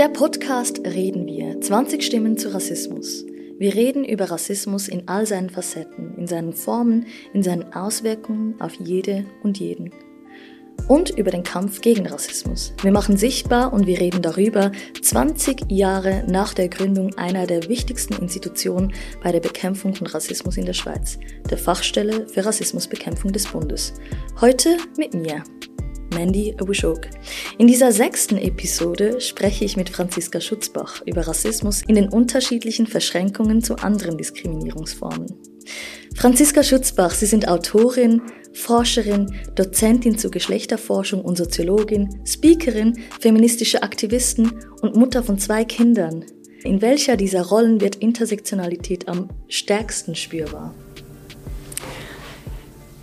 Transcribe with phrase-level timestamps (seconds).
[0.00, 3.26] der Podcast reden wir 20 Stimmen zu Rassismus.
[3.58, 7.04] Wir reden über Rassismus in all seinen Facetten, in seinen Formen,
[7.34, 9.90] in seinen Auswirkungen auf jede und jeden.
[10.88, 12.72] Und über den Kampf gegen Rassismus.
[12.80, 14.72] Wir machen sichtbar und wir reden darüber
[15.02, 20.64] 20 Jahre nach der Gründung einer der wichtigsten Institutionen bei der Bekämpfung von Rassismus in
[20.64, 21.18] der Schweiz,
[21.50, 23.92] der Fachstelle für Rassismusbekämpfung des Bundes.
[24.40, 25.44] Heute mit mir,
[26.14, 27.08] Mandy Abushok.
[27.58, 33.62] In dieser sechsten Episode spreche ich mit Franziska Schutzbach über Rassismus in den unterschiedlichen Verschränkungen
[33.62, 35.26] zu anderen Diskriminierungsformen.
[36.16, 44.52] Franziska Schutzbach, Sie sind Autorin, Forscherin, Dozentin zur Geschlechterforschung und Soziologin, Speakerin, feministische Aktivistin
[44.82, 46.24] und Mutter von zwei Kindern.
[46.64, 50.74] In welcher dieser Rollen wird Intersektionalität am stärksten spürbar?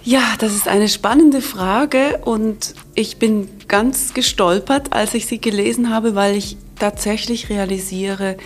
[0.07, 5.89] Ja, das ist eine spannende Frage und ich bin ganz gestolpert, als ich sie gelesen
[5.89, 8.37] habe, weil ich tatsächlich realisiere,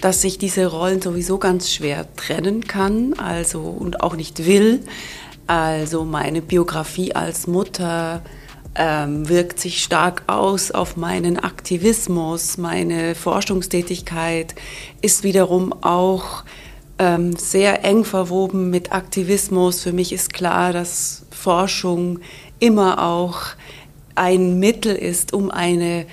[0.00, 4.80] dass ich diese Rollen sowieso ganz schwer trennen kann, also und auch nicht will.
[5.46, 8.22] Also meine Biografie als Mutter
[8.74, 14.54] ähm, wirkt sich stark aus auf meinen Aktivismus, meine Forschungstätigkeit
[15.02, 16.44] ist wiederum auch
[17.02, 19.82] ähm, sehr eng verwoben mit Aktivismus.
[19.82, 22.20] Für mich ist klar, dass Forschung
[22.60, 23.40] immer auch
[24.14, 26.06] ein Mittel ist, um eine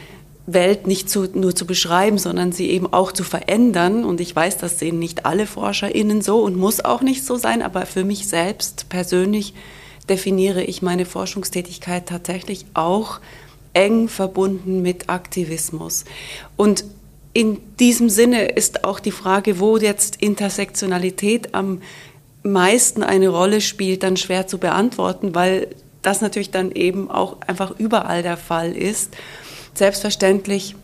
[0.48, 4.04] Welt nicht zu, nur zu beschreiben, sondern sie eben auch zu verändern.
[4.04, 7.62] Und ich weiß, das sehen nicht alle ForscherInnen so und muss auch nicht so sein,
[7.62, 9.54] aber für mich selbst persönlich
[10.10, 13.20] definiere ich meine Forschungstätigkeit tatsächlich auch
[13.74, 16.06] eng verbunden mit Aktivismus.
[16.58, 16.84] Und
[17.34, 21.82] in diesem Sinne ist auch die Frage, wo jetzt Intersektionalität am
[22.44, 25.68] meisten eine Rolle spielt, dann schwer zu beantworten, weil
[26.02, 29.16] das natürlich dann eben auch einfach überall der Fall ist.
[29.74, 30.76] Selbstverständlich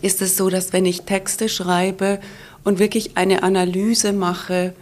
[0.00, 2.18] ist es so, dass wenn ich Texte schreibe
[2.64, 4.74] und wirklich eine Analyse mache,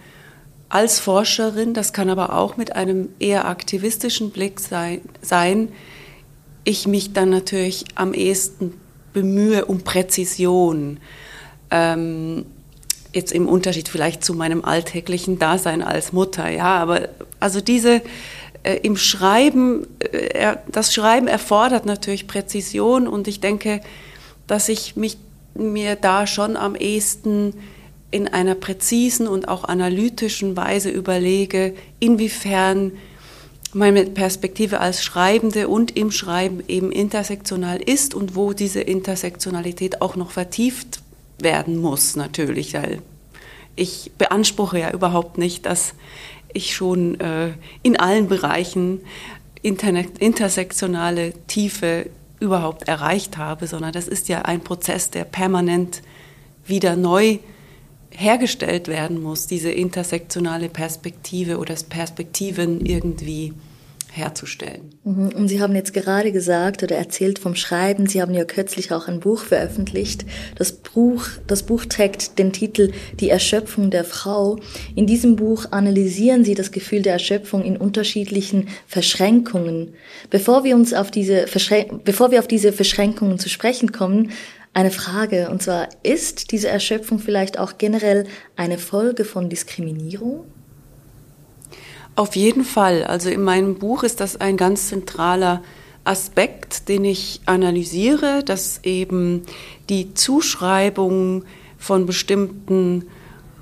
[0.68, 5.68] als Forscherin, das kann aber auch mit einem eher aktivistischen Blick sein,
[6.62, 8.80] ich mich dann natürlich am ehesten
[9.12, 10.98] bemühe um Präzision.
[11.70, 12.46] Ähm,
[13.12, 17.08] jetzt im Unterschied vielleicht zu meinem alltäglichen Dasein als Mutter, ja, aber
[17.40, 18.02] also diese
[18.62, 23.80] äh, im Schreiben, äh, das Schreiben erfordert natürlich Präzision und ich denke,
[24.46, 25.16] dass ich mich
[25.54, 27.54] mir da schon am ehesten
[28.10, 32.92] in einer präzisen und auch analytischen Weise überlege, inwiefern
[33.72, 40.16] meine Perspektive als Schreibende und im Schreiben eben intersektional ist und wo diese Intersektionalität auch
[40.16, 41.02] noch vertieft
[41.40, 43.00] werden muss, natürlich, weil
[43.76, 45.94] ich beanspruche ja überhaupt nicht, dass
[46.52, 49.00] ich schon äh, in allen Bereichen
[49.62, 52.06] Internet, intersektionale Tiefe
[52.40, 56.02] überhaupt erreicht habe, sondern das ist ja ein Prozess, der permanent
[56.66, 57.38] wieder neu
[58.10, 63.54] hergestellt werden muss, diese intersektionale Perspektive oder Perspektiven irgendwie
[64.12, 64.90] herzustellen.
[65.04, 65.28] Mhm.
[65.28, 68.06] Und Sie haben jetzt gerade gesagt oder erzählt vom Schreiben.
[68.06, 70.24] Sie haben ja kürzlich auch ein Buch veröffentlicht.
[70.56, 74.58] Das Buch, das Buch trägt den Titel Die Erschöpfung der Frau.
[74.94, 79.94] In diesem Buch analysieren Sie das Gefühl der Erschöpfung in unterschiedlichen Verschränkungen.
[80.28, 84.30] Bevor wir uns auf diese, Verschrän bevor wir auf diese Verschränkungen zu sprechen kommen,
[84.72, 88.26] eine Frage, und zwar, ist diese Erschöpfung vielleicht auch generell
[88.56, 90.44] eine Folge von Diskriminierung?
[92.16, 93.04] Auf jeden Fall.
[93.04, 95.62] Also in meinem Buch ist das ein ganz zentraler
[96.04, 99.42] Aspekt, den ich analysiere, dass eben
[99.88, 101.44] die Zuschreibung
[101.78, 103.06] von bestimmten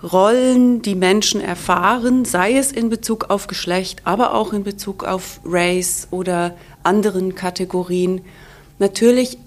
[0.03, 5.41] Rollen, die Menschen erfahren, sei es in Bezug auf Geschlecht, aber auch in Bezug auf
[5.45, 8.21] Race oder anderen Kategorien,
[8.79, 9.39] natürlich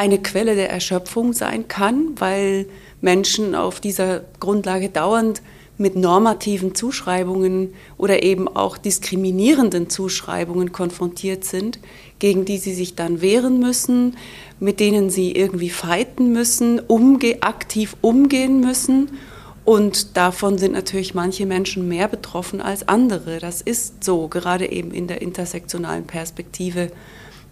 [0.00, 2.64] eine Quelle der Erschöpfung sein kann, weil
[3.02, 5.42] Menschen auf dieser Grundlage dauernd
[5.76, 11.80] mit normativen Zuschreibungen oder eben auch diskriminierenden Zuschreibungen konfrontiert sind,
[12.18, 14.16] gegen die sie sich dann wehren müssen,
[14.58, 19.10] mit denen sie irgendwie fighten müssen, umge aktiv umgehen müssen.
[19.66, 23.38] Und davon sind natürlich manche Menschen mehr betroffen als andere.
[23.38, 26.90] Das ist so, gerade eben in der intersektionalen Perspektive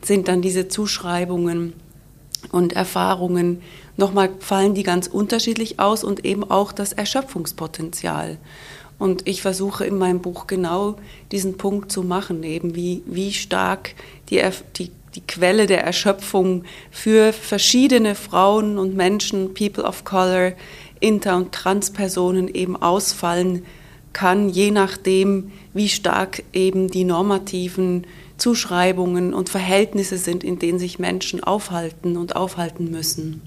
[0.01, 1.75] sind dann diese Zuschreibungen
[2.53, 3.63] und Erfahrungen
[3.97, 8.39] nochmal fallen die ganz unterschiedlich aus und eben auch das Erschöpfungspotenzial.
[8.99, 10.97] Und ich versuche in meinem Buch genau
[11.31, 13.95] diesen Punkt zu machen, eben wie, wie stark
[14.29, 14.43] die,
[14.77, 20.53] die, die Quelle der Erschöpfung für verschiedene Frauen und Menschen, People of Color,
[21.01, 23.65] Inter- und Transpersonen eben ausfallen
[24.13, 28.05] kann, je nachdem, wie stark eben die normativen
[28.39, 33.43] Zuschreibungen und Verhältnisse sind, in denen sich Menschen aufhalten und aufhalten müssen.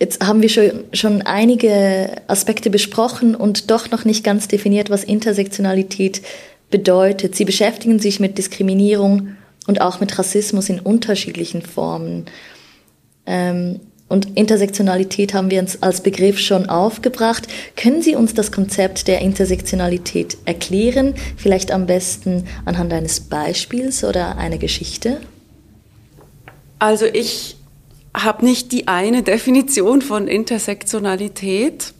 [0.00, 5.02] Jetzt haben wir schon, schon einige Aspekte besprochen und doch noch nicht ganz definiert, was
[5.02, 6.22] Intersektionalität
[6.70, 7.34] bedeutet.
[7.34, 9.36] Sie beschäftigen sich mit Diskriminierung
[9.66, 12.26] und auch mit Rassismus in unterschiedlichen Formen.
[13.26, 17.46] Ähm, und Intersektionalität haben wir uns als Begriff schon aufgebracht.
[17.76, 21.14] Können Sie uns das Konzept der Intersektionalität erklären?
[21.36, 25.20] Vielleicht am besten anhand eines Beispiels oder einer Geschichte?
[26.78, 27.56] Also ich
[28.14, 31.92] habe nicht die eine Definition von Intersektionalität.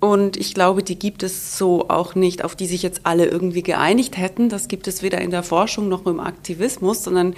[0.00, 3.64] Und ich glaube, die gibt es so auch nicht, auf die sich jetzt alle irgendwie
[3.64, 4.48] geeinigt hätten.
[4.48, 7.34] Das gibt es weder in der Forschung noch im Aktivismus, sondern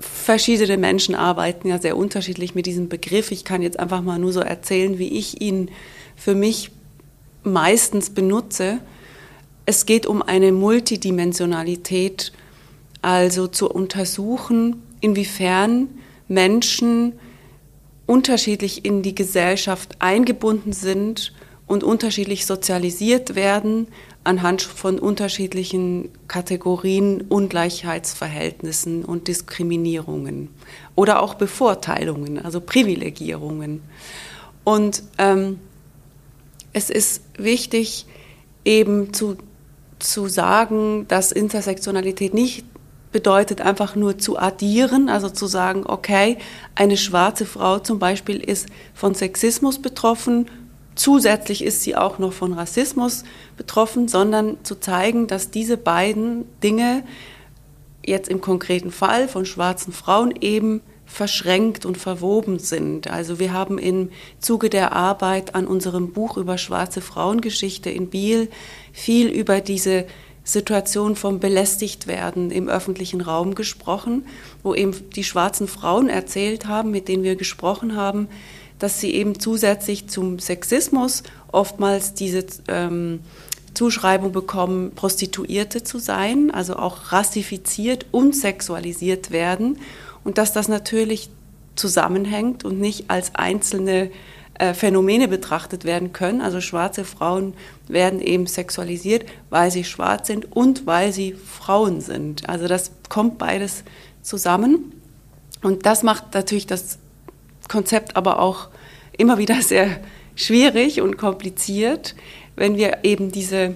[0.00, 3.30] verschiedene Menschen arbeiten ja sehr unterschiedlich mit diesem Begriff.
[3.32, 5.70] Ich kann jetzt einfach mal nur so erzählen, wie ich ihn
[6.16, 6.70] für mich
[7.42, 8.78] meistens benutze.
[9.66, 12.32] Es geht um eine Multidimensionalität,
[13.02, 15.88] also zu untersuchen, inwiefern
[16.26, 17.14] Menschen
[18.06, 21.32] unterschiedlich in die Gesellschaft eingebunden sind
[21.66, 23.88] und unterschiedlich sozialisiert werden
[24.28, 30.50] anhand von unterschiedlichen Kategorien, Ungleichheitsverhältnissen und Diskriminierungen
[30.94, 33.80] oder auch Bevorteilungen, also Privilegierungen.
[34.64, 35.58] Und ähm,
[36.74, 38.04] es ist wichtig,
[38.66, 39.38] eben zu,
[39.98, 42.66] zu sagen, dass Intersektionalität nicht
[43.10, 46.36] bedeutet einfach nur zu addieren, also zu sagen, okay,
[46.74, 50.50] eine schwarze Frau zum Beispiel ist von Sexismus betroffen,
[50.98, 53.22] Zusätzlich ist sie auch noch von Rassismus
[53.56, 57.04] betroffen, sondern zu zeigen, dass diese beiden Dinge
[58.04, 63.08] jetzt im konkreten Fall von schwarzen Frauen eben verschränkt und verwoben sind.
[63.08, 64.10] Also wir haben im
[64.40, 68.50] Zuge der Arbeit an unserem Buch über schwarze Frauengeschichte in Biel
[68.92, 70.04] viel über diese
[70.42, 74.26] Situation vom Belästigtwerden im öffentlichen Raum gesprochen,
[74.64, 78.26] wo eben die schwarzen Frauen erzählt haben, mit denen wir gesprochen haben,
[78.78, 83.20] dass sie eben zusätzlich zum Sexismus oftmals diese ähm,
[83.74, 89.78] Zuschreibung bekommen, Prostituierte zu sein, also auch rassifiziert und sexualisiert werden
[90.24, 91.30] und dass das natürlich
[91.76, 94.10] zusammenhängt und nicht als einzelne
[94.58, 96.40] äh, Phänomene betrachtet werden können.
[96.40, 97.54] Also schwarze Frauen
[97.86, 102.48] werden eben sexualisiert, weil sie schwarz sind und weil sie Frauen sind.
[102.48, 103.84] Also das kommt beides
[104.22, 104.92] zusammen.
[105.62, 106.98] Und das macht natürlich das
[107.68, 108.68] Konzept aber auch
[109.16, 110.00] immer wieder sehr
[110.34, 112.14] schwierig und kompliziert,
[112.56, 113.74] wenn wir eben diese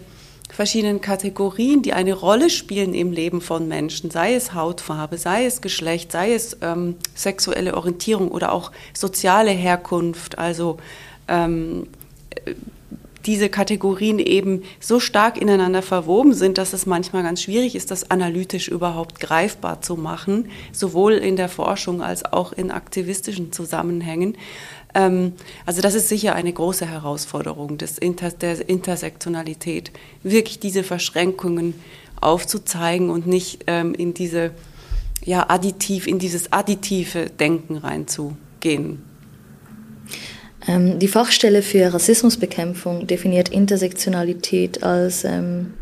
[0.52, 5.62] verschiedenen Kategorien, die eine Rolle spielen im Leben von Menschen, sei es Hautfarbe, sei es
[5.62, 10.76] Geschlecht, sei es ähm, sexuelle Orientierung oder auch soziale Herkunft, also
[11.26, 11.86] ähm,
[13.26, 18.10] diese Kategorien eben so stark ineinander verwoben sind, dass es manchmal ganz schwierig ist, das
[18.10, 24.36] analytisch überhaupt greifbar zu machen, sowohl in der Forschung als auch in aktivistischen Zusammenhängen.
[24.94, 25.32] Ähm,
[25.66, 29.92] also das ist sicher eine große Herausforderung des Inter der Intersektionalität,
[30.22, 31.74] wirklich diese Verschränkungen
[32.20, 34.52] aufzuzeigen und nicht ähm, in diese
[35.24, 39.11] ja additiv in dieses additive Denken reinzugehen.
[40.68, 45.74] Ähm, die Fachstelle für Rassismusbekämpfung definiert Intersektionalität als, ähm,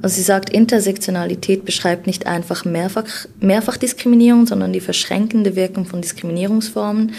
[0.00, 7.12] also sie sagt, Intersektionalität beschreibt nicht einfach Mehrfach, Mehrfachdiskriminierung, sondern die verschränkende Wirkung von Diskriminierungsformen.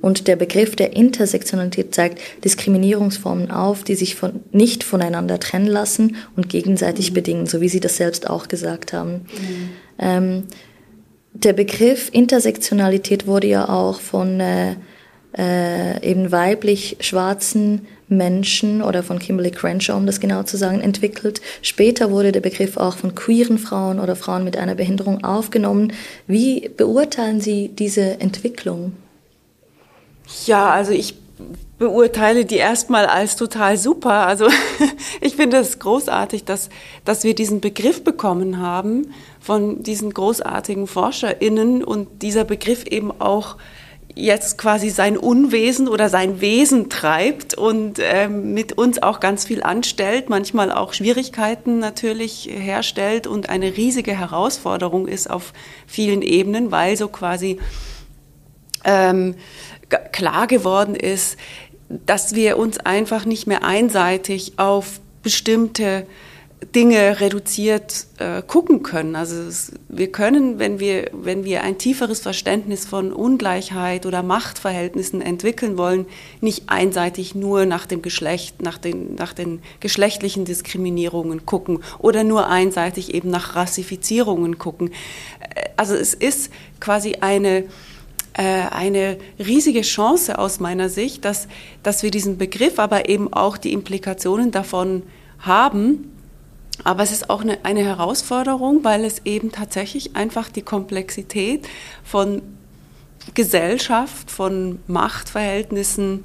[0.00, 6.16] Und der Begriff der Intersektionalität zeigt Diskriminierungsformen auf, die sich von, nicht voneinander trennen lassen
[6.36, 7.14] und gegenseitig mhm.
[7.14, 9.12] bedingen, so wie Sie das selbst auch gesagt haben.
[9.12, 9.68] Mhm.
[9.98, 10.42] Ähm,
[11.34, 14.76] der Begriff Intersektionalität wurde ja auch von äh,
[15.36, 21.40] äh, eben weiblich schwarzen Menschen oder von Kimberly Crenshaw, um das genau zu sagen, entwickelt.
[21.60, 25.92] Später wurde der Begriff auch von queeren Frauen oder Frauen mit einer Behinderung aufgenommen.
[26.28, 28.92] Wie beurteilen Sie diese Entwicklung?
[30.46, 31.16] Ja, also ich
[31.78, 34.26] beurteile die erstmal als total super.
[34.26, 34.48] Also
[35.20, 36.70] ich finde es großartig, dass,
[37.04, 43.56] dass wir diesen Begriff bekommen haben von diesen großartigen ForscherInnen und dieser Begriff eben auch
[44.16, 49.62] jetzt quasi sein Unwesen oder sein Wesen treibt und ähm, mit uns auch ganz viel
[49.62, 55.52] anstellt, manchmal auch Schwierigkeiten natürlich herstellt und eine riesige Herausforderung ist auf
[55.86, 57.58] vielen Ebenen, weil so quasi
[58.84, 59.34] ähm,
[59.98, 61.36] klar geworden ist,
[61.88, 66.06] dass wir uns einfach nicht mehr einseitig auf bestimmte
[66.74, 69.16] Dinge reduziert äh, gucken können.
[69.16, 75.20] Also es, wir können, wenn wir, wenn wir ein tieferes Verständnis von Ungleichheit oder Machtverhältnissen
[75.20, 76.06] entwickeln wollen,
[76.40, 82.48] nicht einseitig nur nach dem Geschlecht, nach den, nach den geschlechtlichen Diskriminierungen gucken oder nur
[82.48, 84.90] einseitig eben nach Rassifizierungen gucken.
[85.40, 87.64] Äh, also es ist quasi eine
[88.34, 91.48] äh, eine riesige Chance aus meiner Sicht, dass,
[91.82, 95.04] dass wir diesen Begriff, aber eben auch die Implikationen davon
[95.38, 96.10] haben.
[96.82, 101.68] Aber es ist auch eine, eine Herausforderung, weil es eben tatsächlich einfach die Komplexität
[102.02, 102.42] von
[103.34, 106.24] Gesellschaft, von Machtverhältnissen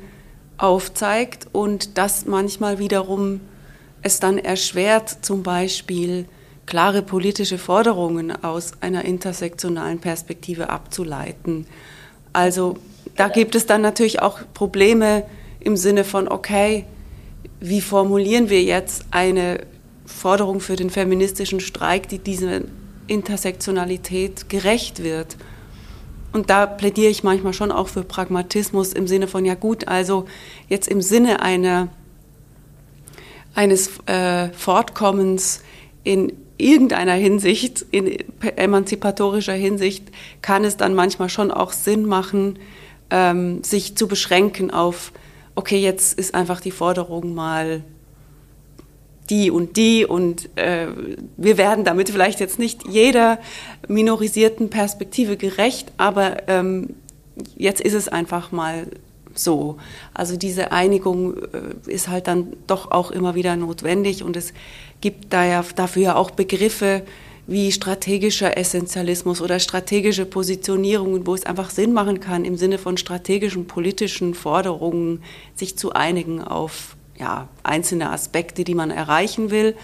[0.58, 3.40] aufzeigt und das manchmal wiederum
[4.02, 6.26] es dann erschwert, zum Beispiel
[6.66, 11.66] klare politische Forderungen aus einer intersektionalen Perspektive abzuleiten.
[12.34, 12.78] Also
[13.16, 15.24] da gibt es dann natürlich auch Probleme
[15.60, 16.86] im Sinne von, okay,
[17.60, 19.66] wie formulieren wir jetzt eine
[20.06, 22.62] Forderung für den feministischen Streik, die dieser
[23.08, 25.36] Intersektionalität gerecht wird?
[26.32, 30.26] Und da plädiere ich manchmal schon auch für Pragmatismus im Sinne von, ja gut, also
[30.68, 31.90] jetzt im Sinne einer,
[33.56, 35.62] eines äh, Fortkommens
[36.04, 38.18] in irgendeiner Hinsicht, in
[38.56, 40.10] emanzipatorischer Hinsicht,
[40.42, 42.60] kann es dann manchmal schon auch Sinn machen,
[43.10, 45.12] ähm, sich zu beschränken auf,
[45.56, 47.84] okay, jetzt ist einfach die Forderung mal
[49.30, 50.88] die und die und äh,
[51.38, 53.40] wir werden damit vielleicht jetzt nicht jeder
[53.88, 56.96] minorisierten Perspektive gerecht, aber ähm,
[57.56, 58.88] jetzt ist es einfach mal
[59.40, 59.78] so.
[60.14, 64.54] Also diese Einigung äh, ist halt dann doch auch immer wieder notwendig und es
[65.02, 67.04] gibt da ja dafür ja auch Begriffe
[67.48, 72.96] wie strategischer Essentialismus oder strategische Positionierungen, wo es einfach Sinn machen kann, im Sinne von
[72.96, 75.24] strategischen politischen Forderungen
[75.56, 79.76] sich zu einigen auf ja, einzelne Aspekte, die man erreichen will.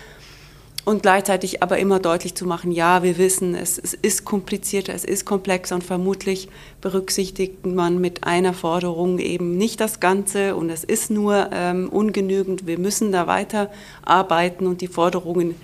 [0.85, 5.03] Und gleichzeitig aber immer deutlich zu machen, ja, wir wissen, es, es ist komplizierter, es
[5.03, 6.47] ist komplexer und vermutlich
[6.79, 12.67] berücksichtigt man mit einer Forderung eben nicht das Ganze und es ist nur ähm, ungenügend.
[12.67, 13.71] Wir müssen da weiter
[14.03, 15.55] arbeiten und die Forderungen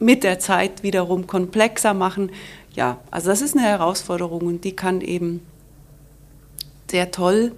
[0.00, 2.30] mit der Zeit wiederum komplexer machen.
[2.72, 5.42] Ja, also das ist eine Herausforderung und die kann eben
[6.90, 7.52] sehr toll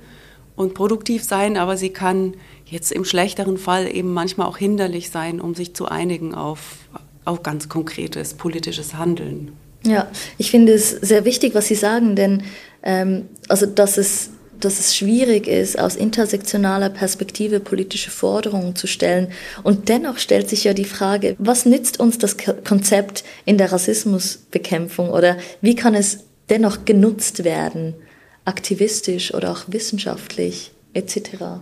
[0.57, 2.35] und produktiv sein, aber sie kann
[2.71, 6.77] jetzt im schlechteren Fall eben manchmal auch hinderlich sein, um sich zu einigen auf,
[7.25, 9.53] auf ganz konkretes politisches Handeln.
[9.85, 10.09] Ja,
[10.39, 12.43] ich finde es sehr wichtig, was Sie sagen, denn
[12.83, 19.29] ähm, also dass es dass es schwierig ist, aus intersektionaler Perspektive politische Forderungen zu stellen.
[19.63, 25.11] Und dennoch stellt sich ja die Frage, was nützt uns das Konzept in der Rassismusbekämpfung
[25.11, 27.95] oder wie kann es dennoch genutzt werden,
[28.45, 31.61] aktivistisch oder auch wissenschaftlich etc.?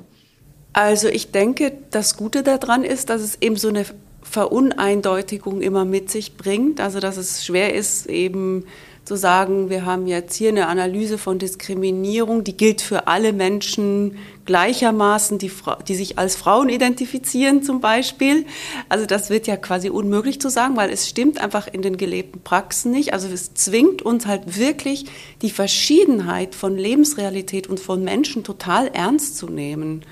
[0.77, 3.87] Also ich denke, das Gute daran ist, dass es eben so eine
[4.21, 6.81] Veruneindeutigung immer mit sich bringt.
[6.81, 8.67] Also dass es schwer ist, eben
[9.07, 14.19] zu sagen, wir haben jetzt hier eine Analyse von Diskriminierung, die gilt für alle Menschen
[14.45, 15.51] gleichermaßen, die,
[15.89, 18.45] die sich als Frauen identifizieren zum Beispiel.
[18.91, 22.43] Also das wird ja quasi unmöglich zu sagen, weil es stimmt einfach in den gelebten
[22.43, 23.15] Praxen nicht.
[23.15, 25.07] Also es zwingt uns halt wirklich
[25.41, 30.05] die Verschiedenheit von Lebensrealität und von Menschen total ernst zu nehmen.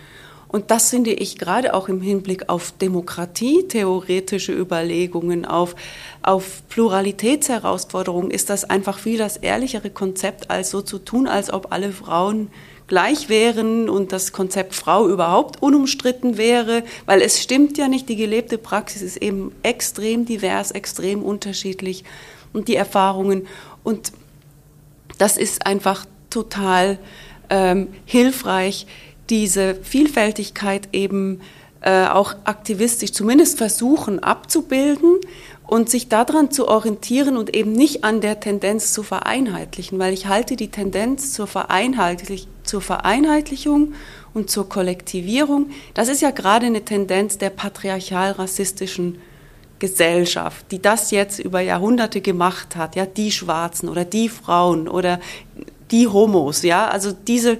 [0.54, 5.75] Und das finde ich gerade auch im Hinblick auf Demokratie, theoretische Überlegungen, auf,
[6.23, 11.73] auf Pluralitätsherausforderungen, ist das einfach viel das ehrlichere Konzept, als so zu tun, als ob
[11.73, 12.52] alle Frauen
[12.87, 18.14] gleich wären und das Konzept Frau überhaupt unumstritten wäre, weil es stimmt ja nicht, die
[18.14, 22.04] gelebte Praxis ist eben extrem divers, extrem unterschiedlich
[22.52, 23.49] und die Erfahrungen.
[23.82, 24.12] Und
[25.18, 27.00] das ist einfach total
[27.50, 28.87] ähm, hilfreich,
[29.31, 31.40] diese Vielfältigkeit eben
[31.81, 35.19] äh, auch aktivistisch zumindest versuchen abzubilden
[35.66, 40.26] und sich daran zu orientieren und eben nicht an der Tendenz zu vereinheitlichen, weil ich
[40.26, 43.95] halte die Tendenz zur, Vereinheitlich zur Vereinheitlichung
[44.35, 49.19] und zur Kollektivierung, das ist ja gerade eine Tendenz der patriarchal-rassistischen
[49.78, 55.21] Gesellschaft, die das jetzt über Jahrhunderte gemacht hat, ja, die Schwarzen oder die Frauen oder
[55.90, 57.59] die Homos, ja, also diese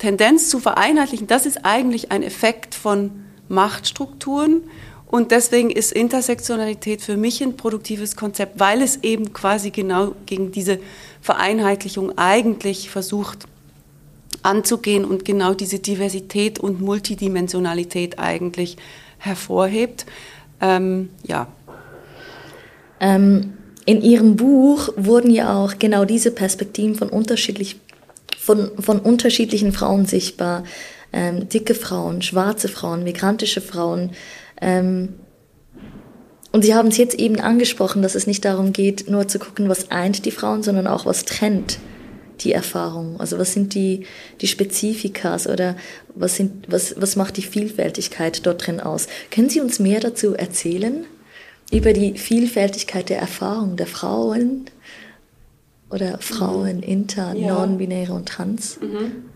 [0.00, 3.10] Tendenz zu vereinheitlichen, das ist eigentlich ein Effekt von
[3.48, 4.62] Machtstrukturen.
[5.06, 10.52] Und deswegen ist Intersektionalität für mich ein produktives Konzept, weil es eben quasi genau gegen
[10.52, 10.78] diese
[11.20, 13.46] Vereinheitlichung eigentlich versucht
[14.42, 18.76] anzugehen und genau diese Diversität und Multidimensionalität eigentlich
[19.18, 20.06] hervorhebt.
[20.60, 21.48] Ähm, ja.
[23.00, 23.54] Ähm,
[23.84, 27.80] in Ihrem Buch wurden ja auch genau diese Perspektiven von unterschiedlich
[28.38, 30.64] von, von unterschiedlichen Frauen sichtbar.
[31.12, 34.10] Ähm, dicke Frauen, schwarze Frauen, migrantische Frauen.
[34.60, 35.14] Ähm,
[36.52, 39.68] und Sie haben es jetzt eben angesprochen, dass es nicht darum geht, nur zu gucken,
[39.68, 41.78] was eint die Frauen, sondern auch, was trennt
[42.40, 43.20] die Erfahrung.
[43.20, 44.06] Also was sind die,
[44.40, 45.76] die Spezifikas oder
[46.14, 49.06] was, sind, was, was macht die Vielfältigkeit dort drin aus?
[49.30, 51.04] Können Sie uns mehr dazu erzählen?
[51.70, 54.64] Über die Vielfältigkeit der Erfahrung der Frauen?
[55.90, 56.82] Oder Frauen, mhm.
[56.82, 57.54] Inter, ja.
[57.54, 58.78] Non-Binäre und Trans.
[58.80, 59.30] Mhm.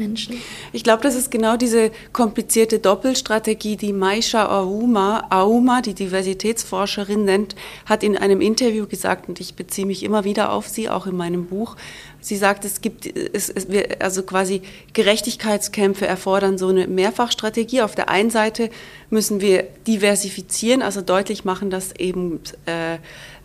[0.00, 0.36] Menschen?
[0.72, 7.54] Ich glaube, das ist genau diese komplizierte Doppelstrategie, die Maisha Auma, Auma, die Diversitätsforscherin nennt,
[7.84, 11.16] hat in einem Interview gesagt, und ich beziehe mich immer wieder auf sie, auch in
[11.16, 11.76] meinem Buch,
[12.22, 13.66] Sie sagt, es gibt, es, es,
[13.98, 14.60] also quasi
[14.92, 17.80] Gerechtigkeitskämpfe erfordern so eine Mehrfachstrategie.
[17.80, 18.68] Auf der einen Seite
[19.08, 22.98] müssen wir diversifizieren, also deutlich machen, dass eben äh,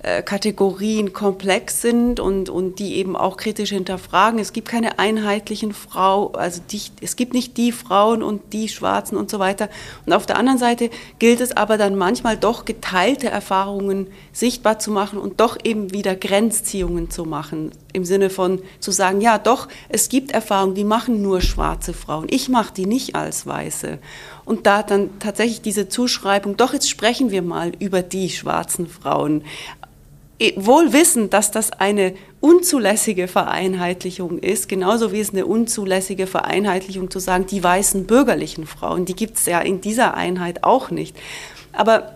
[0.06, 4.40] äh, Kategorien komplex sind und, und die eben auch kritisch hinterfragen.
[4.40, 9.18] Es gibt keine einheitlichen Frau, also die, es gibt nicht die Frauen und die Schwarzen
[9.18, 9.68] und so weiter.
[10.06, 14.92] Und auf der anderen Seite gilt es aber dann manchmal doch geteilte Erfahrungen sichtbar zu
[14.92, 17.72] machen und doch eben wieder Grenzziehungen zu machen.
[17.92, 22.28] Im Sinne von zu sagen, ja doch, es gibt Erfahrungen, die machen nur schwarze Frauen.
[22.30, 23.98] Ich mache die nicht als Weiße.
[24.44, 29.44] Und da dann tatsächlich diese Zuschreibung, doch jetzt sprechen wir mal über die schwarzen Frauen
[30.56, 37.20] wohl wissen, dass das eine unzulässige Vereinheitlichung ist, genauso wie es eine unzulässige Vereinheitlichung zu
[37.20, 41.16] sagen, die weißen bürgerlichen Frauen, die gibt es ja in dieser Einheit auch nicht.
[41.72, 42.16] Aber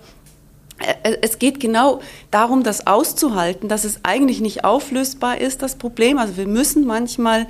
[0.80, 6.18] äh, es geht genau darum, das auszuhalten, dass es eigentlich nicht auflösbar ist, das Problem.
[6.18, 7.48] Also wir müssen manchmal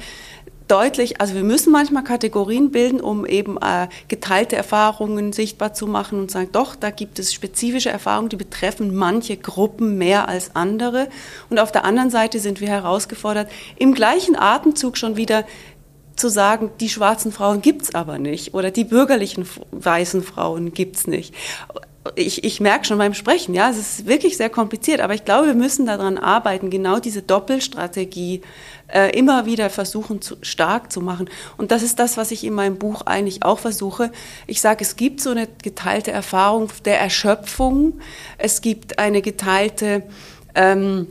[0.69, 6.19] deutlich, also wir müssen manchmal Kategorien bilden, um eben äh, geteilte Erfahrungen sichtbar zu machen
[6.19, 11.09] und sagen, doch, da gibt es spezifische Erfahrungen, die betreffen manche Gruppen mehr als andere.
[11.49, 15.45] Und auf der anderen Seite sind wir herausgefordert, im gleichen Atemzug schon wieder
[16.15, 21.33] zu sagen, die schwarzen Frauen gibt's aber nicht oder die bürgerlichen weißen Frauen gibt's nicht
[22.15, 25.47] ich, ich merke schon beim Sprechen, ja, es ist wirklich sehr kompliziert, aber ich glaube,
[25.47, 28.41] wir müssen daran arbeiten, genau diese Doppelstrategie
[28.93, 31.29] äh, immer wieder versuchen, zu, stark zu machen.
[31.57, 34.11] Und das ist das, was ich in meinem Buch eigentlich auch versuche.
[34.47, 37.99] Ich sage, es gibt so eine geteilte Erfahrung der Erschöpfung,
[38.37, 40.03] es gibt eine geteilte
[40.55, 41.07] ähm,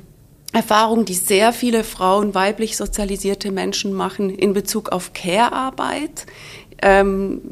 [0.53, 6.27] Erfahrung, die sehr viele Frauen, weiblich sozialisierte Menschen machen in Bezug auf Care-Arbeit.
[6.81, 7.43] Ähm,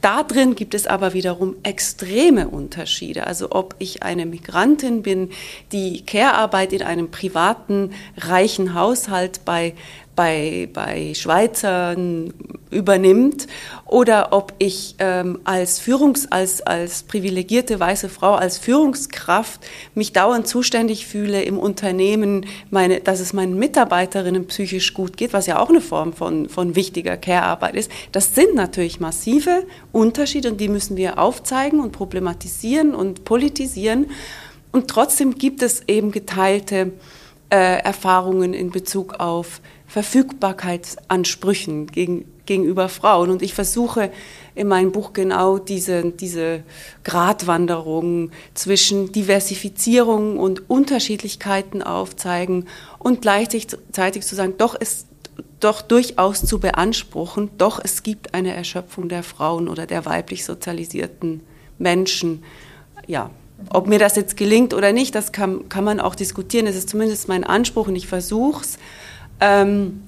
[0.00, 3.26] da drin gibt es aber wiederum extreme Unterschiede.
[3.26, 5.30] Also ob ich eine Migrantin bin,
[5.72, 9.74] die Care-Arbeit in einem privaten, reichen Haushalt bei
[10.14, 12.34] bei, bei Schweizern
[12.70, 13.46] übernimmt
[13.86, 19.60] oder ob ich ähm, als Führungs als als privilegierte weiße Frau als Führungskraft
[19.94, 25.46] mich dauernd zuständig fühle im Unternehmen meine dass es meinen Mitarbeiterinnen psychisch gut geht was
[25.46, 27.90] ja auch eine Form von von wichtiger Care-Arbeit ist.
[28.12, 34.10] Das sind natürlich massive Unterschiede und die müssen wir aufzeigen und problematisieren und politisieren.
[34.72, 36.92] Und trotzdem gibt es eben geteilte
[37.50, 39.60] äh, Erfahrungen in Bezug auf
[39.92, 43.28] Verfügbarkeitsansprüchen gegen, gegenüber Frauen.
[43.28, 44.10] Und ich versuche
[44.54, 46.62] in meinem Buch genau diese, diese
[47.04, 55.08] Gratwanderung zwischen Diversifizierung und Unterschiedlichkeiten aufzeigen und gleichzeitig zu sagen, doch ist
[55.60, 61.40] doch durchaus zu beanspruchen, doch es gibt eine Erschöpfung der Frauen oder der weiblich sozialisierten
[61.78, 62.42] Menschen.
[63.06, 63.30] Ja,
[63.68, 66.66] ob mir das jetzt gelingt oder nicht, das kann, kann man auch diskutieren.
[66.66, 68.78] Es ist zumindest mein Anspruch und ich versuche es.
[69.42, 70.02] Ähm,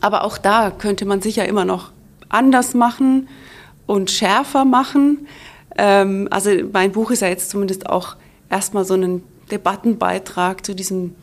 [0.00, 1.92] aber auch da könnte man sicher immer noch
[2.30, 3.28] anders machen
[3.86, 5.26] und schärfer machen.
[5.76, 8.16] Ähm, also mein Buch ist ja jetzt zumindest auch
[8.50, 11.14] erstmal so ein Debattenbeitrag zu diesem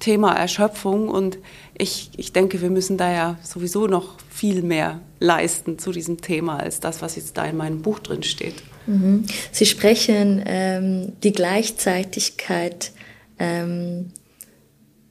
[0.00, 1.38] Thema Erschöpfung und
[1.78, 6.58] ich, ich denke, wir müssen da ja sowieso noch viel mehr leisten zu diesem Thema
[6.58, 8.62] als das, was jetzt da in meinem Buch drin steht.
[8.86, 9.24] Mhm.
[9.52, 12.92] Sie sprechen ähm, die Gleichzeitigkeit
[13.38, 14.10] ähm,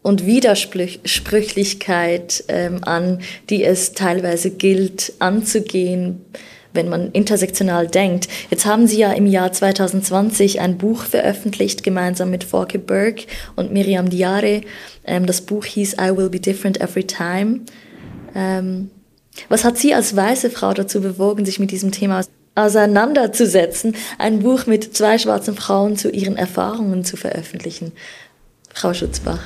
[0.05, 6.23] und Widersprüchlichkeit ähm, an, die es teilweise gilt anzugehen,
[6.73, 8.27] wenn man intersektional denkt.
[8.51, 13.23] Jetzt haben Sie ja im Jahr 2020 ein Buch veröffentlicht, gemeinsam mit Forke Burke
[13.55, 14.61] und Miriam Diare.
[15.05, 17.61] Ähm, das Buch hieß I Will Be Different Every Time.
[18.35, 18.91] Ähm,
[19.49, 22.21] was hat Sie als weiße Frau dazu bewogen, sich mit diesem Thema
[22.53, 27.91] auseinanderzusetzen, ein Buch mit zwei schwarzen Frauen zu ihren Erfahrungen zu veröffentlichen?
[28.71, 29.39] Frau Schutzbach.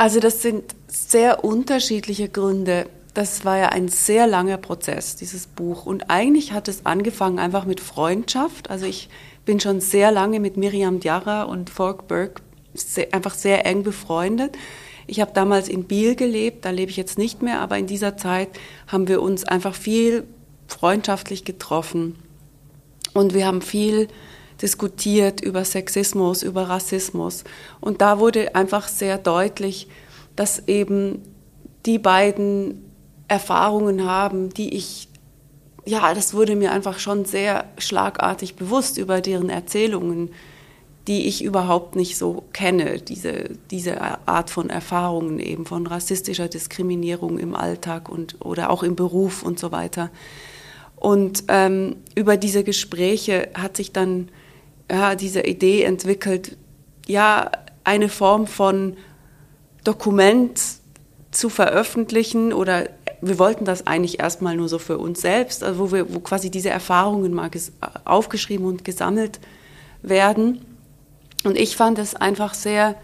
[0.00, 2.86] Also das sind sehr unterschiedliche Gründe.
[3.12, 5.84] Das war ja ein sehr langer Prozess, dieses Buch.
[5.84, 8.70] Und eigentlich hat es angefangen einfach mit Freundschaft.
[8.70, 9.10] Also ich
[9.44, 12.40] bin schon sehr lange mit Miriam Diarra und Falk Burke
[12.72, 14.56] sehr, einfach sehr eng befreundet.
[15.06, 18.16] Ich habe damals in Biel gelebt, da lebe ich jetzt nicht mehr, aber in dieser
[18.16, 18.48] Zeit
[18.86, 20.26] haben wir uns einfach viel
[20.66, 22.16] freundschaftlich getroffen.
[23.12, 24.08] Und wir haben viel
[24.62, 27.44] diskutiert über Sexismus, über Rassismus.
[27.80, 29.88] Und da wurde einfach sehr deutlich,
[30.36, 31.22] dass eben
[31.86, 32.84] die beiden
[33.28, 35.08] Erfahrungen haben, die ich,
[35.86, 40.30] ja, das wurde mir einfach schon sehr schlagartig bewusst über deren Erzählungen,
[41.06, 47.38] die ich überhaupt nicht so kenne, diese, diese Art von Erfahrungen eben von rassistischer Diskriminierung
[47.38, 50.10] im Alltag und oder auch im Beruf und so weiter.
[50.96, 54.28] Und ähm, über diese Gespräche hat sich dann
[54.90, 56.56] ja, diese Idee entwickelt,
[57.06, 57.50] ja,
[57.84, 58.96] eine Form von
[59.84, 60.60] Dokument
[61.30, 62.88] zu veröffentlichen oder
[63.22, 66.50] wir wollten das eigentlich erstmal nur so für uns selbst, also wo wir, wo quasi
[66.50, 67.50] diese Erfahrungen mal
[68.04, 69.40] aufgeschrieben und gesammelt
[70.02, 70.64] werden.
[71.44, 72.96] Und ich fand es einfach sehr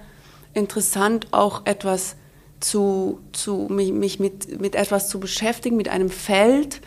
[0.54, 2.16] interessant, auch etwas
[2.60, 6.80] zu, zu mich, mich mit, mit etwas zu beschäftigen, mit einem Feld,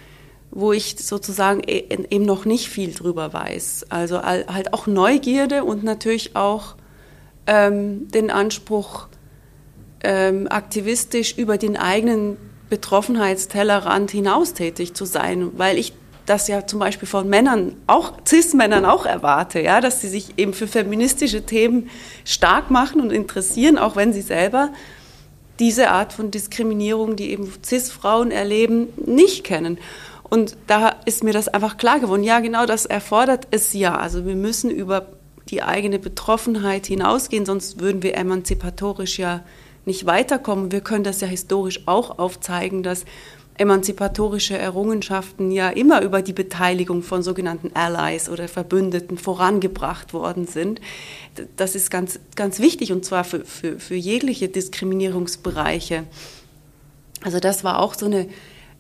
[0.51, 3.87] wo ich sozusagen e, eben noch nicht viel drüber weiß.
[3.89, 6.75] Also halt auch Neugierde und natürlich auch
[7.47, 9.07] ähm, den Anspruch,
[10.03, 12.37] ähm, aktivistisch über den eigenen
[12.69, 15.93] Betroffenheitstellerrand hinaus tätig zu sein, weil ich
[16.25, 20.53] das ja zum Beispiel von Männern, auch Cis-Männern auch erwarte, ja, dass sie sich eben
[20.53, 21.89] für feministische Themen
[22.23, 24.69] stark machen und interessieren, auch wenn sie selber
[25.59, 29.79] diese Art von Diskriminierung, die eben Cis-Frauen erleben, nicht kennen.
[30.29, 32.23] Und da ist mir das einfach klar geworden.
[32.23, 33.97] Ja, genau das erfordert es ja.
[33.97, 35.07] Also wir müssen über
[35.49, 39.43] die eigene Betroffenheit hinausgehen, sonst würden wir emanzipatorisch ja
[39.85, 40.71] nicht weiterkommen.
[40.71, 43.05] Wir können das ja historisch auch aufzeigen, dass
[43.57, 50.79] emanzipatorische Errungenschaften ja immer über die Beteiligung von sogenannten Allies oder Verbündeten vorangebracht worden sind.
[51.57, 56.05] Das ist ganz, ganz wichtig und zwar für, für, für jegliche Diskriminierungsbereiche.
[57.21, 58.29] Also das war auch so eine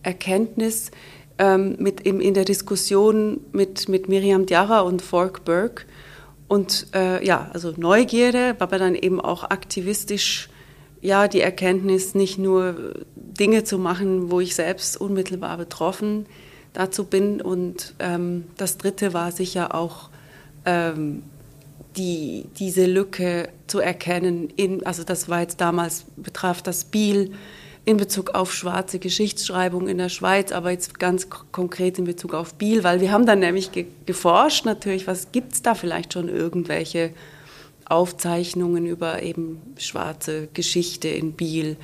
[0.01, 0.91] Erkenntnis
[1.39, 5.85] ähm, mit im, in der Diskussion mit, mit Miriam Diarra und Falk Burke.
[6.47, 10.49] Und äh, ja, also Neugierde, aber dann eben auch aktivistisch
[11.01, 16.25] ja, die Erkenntnis, nicht nur Dinge zu machen, wo ich selbst unmittelbar betroffen
[16.73, 17.41] dazu bin.
[17.41, 20.09] Und ähm, das Dritte war sicher auch
[20.65, 21.23] ähm,
[21.95, 24.49] die, diese Lücke zu erkennen.
[24.55, 27.31] In, also das war jetzt damals, betraf das Biel
[27.89, 32.53] in Bezug auf schwarze Geschichtsschreibung in der Schweiz, aber jetzt ganz konkret in Bezug auf
[32.53, 36.29] Biel, weil wir haben dann nämlich ge geforscht natürlich, was gibt es da vielleicht schon
[36.29, 37.13] irgendwelche
[37.85, 41.77] Aufzeichnungen über eben schwarze Geschichte in Biel.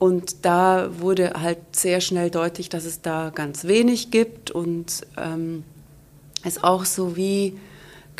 [0.00, 5.62] Und da wurde halt sehr schnell deutlich, dass es da ganz wenig gibt und ähm,
[6.42, 7.56] es auch so wie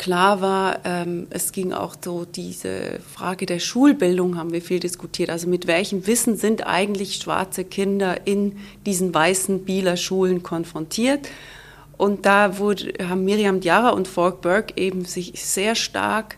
[0.01, 5.29] klar war, ähm, es ging auch so diese Frage der Schulbildung, haben wir viel diskutiert.
[5.29, 11.29] Also mit welchem Wissen sind eigentlich schwarze Kinder in diesen weißen Bieler Schulen konfrontiert?
[11.97, 16.37] Und da wurde, haben Miriam Diarra und Falk Burke eben sich sehr stark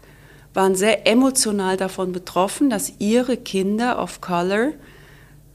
[0.54, 4.74] waren sehr emotional davon betroffen, dass ihre Kinder of Color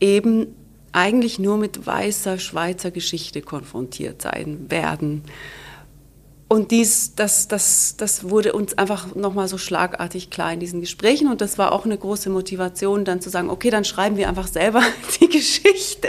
[0.00, 0.54] eben
[0.92, 5.22] eigentlich nur mit weißer Schweizer Geschichte konfrontiert sein werden.
[6.48, 11.30] Und dies, das, das, das wurde uns einfach nochmal so schlagartig klar in diesen Gesprächen.
[11.30, 14.46] Und das war auch eine große Motivation, dann zu sagen, okay, dann schreiben wir einfach
[14.46, 14.82] selber
[15.20, 16.08] die Geschichte,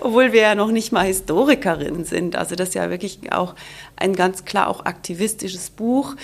[0.00, 2.34] obwohl wir ja noch nicht mal Historikerinnen sind.
[2.34, 3.54] Also das ist ja wirklich auch
[3.96, 6.16] ein ganz klar auch aktivistisches Buch,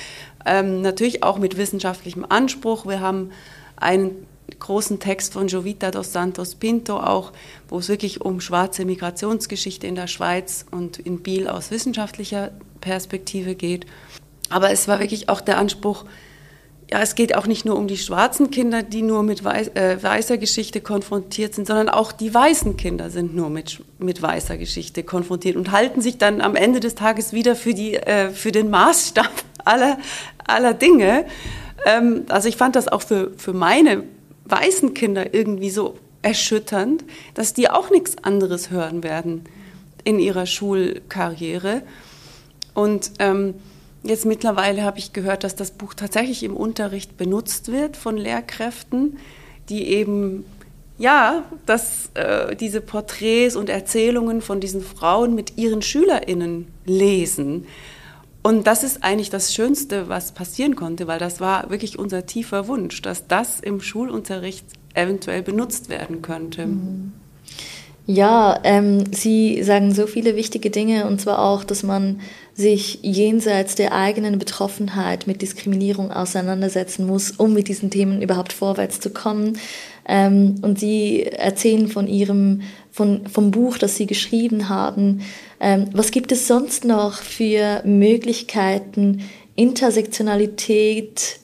[0.46, 2.86] ähm, natürlich auch mit wissenschaftlichem Anspruch.
[2.86, 3.30] Wir haben
[3.76, 4.26] einen
[4.58, 7.32] großen Text von Jovita dos Santos Pinto auch,
[7.68, 13.54] wo es wirklich um schwarze Migrationsgeschichte in der Schweiz und in Biel aus wissenschaftlicher Perspektive
[13.54, 13.86] geht.
[14.48, 16.04] Aber es war wirklich auch der Anspruch,
[16.90, 20.38] ja, es geht auch nicht nur um die schwarzen Kinder, die nur mit äh, weißer
[20.38, 25.54] Geschichte konfrontiert sind, sondern auch die weißen Kinder sind nur mit, mit weißer Geschichte konfrontiert
[25.54, 29.30] und halten sich dann am Ende des Tages wieder für, die, äh, für den Maßstab
[29.64, 29.98] aller,
[30.44, 31.26] aller Dinge.
[31.86, 34.02] Ähm, also ich fand das auch für, für meine
[34.50, 39.44] weißen Kinder irgendwie so erschütternd, dass die auch nichts anderes hören werden
[40.04, 41.82] in ihrer Schulkarriere.
[42.74, 43.54] Und ähm,
[44.02, 49.18] jetzt mittlerweile habe ich gehört, dass das Buch tatsächlich im Unterricht benutzt wird von Lehrkräften,
[49.68, 50.44] die eben
[50.98, 57.66] ja, dass äh, diese Porträts und Erzählungen von diesen Frauen mit ihren SchülerInnen lesen.
[58.42, 62.68] Und das ist eigentlich das Schönste, was passieren konnte, weil das war wirklich unser tiefer
[62.68, 66.66] Wunsch, dass das im Schulunterricht eventuell benutzt werden könnte.
[66.66, 67.12] Mhm.
[68.06, 72.20] Ja, ähm, Sie sagen so viele wichtige Dinge und zwar auch, dass man
[72.54, 78.98] sich jenseits der eigenen Betroffenheit mit Diskriminierung auseinandersetzen muss, um mit diesen Themen überhaupt vorwärts
[78.98, 79.58] zu kommen.
[80.08, 85.22] Ähm, und Sie erzählen von Ihrem, von, vom Buch, das Sie geschrieben haben.
[85.60, 89.22] Ähm, was gibt es sonst noch für Möglichkeiten,
[89.56, 91.40] Intersektionalität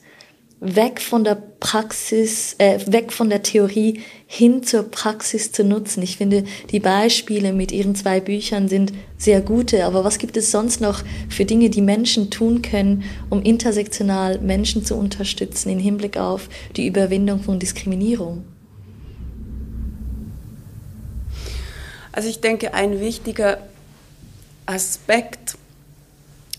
[0.59, 6.01] weg von der Praxis, äh, weg von der Theorie hin zur Praxis zu nutzen.
[6.01, 10.51] Ich finde, die Beispiele mit Ihren zwei Büchern sind sehr gute, aber was gibt es
[10.51, 16.17] sonst noch für Dinge, die Menschen tun können, um intersektional Menschen zu unterstützen im Hinblick
[16.17, 18.43] auf die Überwindung von Diskriminierung?
[22.17, 23.59] Also ich denke, ein wichtiger
[24.65, 25.55] Aspekt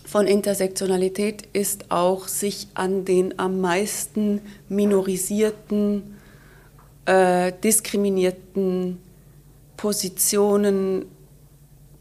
[0.05, 6.15] von Intersektionalität ist auch, sich an den am meisten minorisierten,
[7.03, 8.99] äh, diskriminierten
[9.75, 11.03] Positionen,